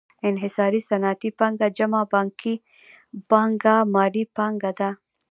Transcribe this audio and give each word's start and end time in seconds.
انحصاري 0.29 0.81
صنعتي 0.89 1.29
پانګه 1.39 1.67
جمع 1.77 2.01
بانکي 2.13 2.55
پانګه 3.29 3.75
مالي 3.93 4.23
پانګه 4.35 4.71
ده 4.79 4.89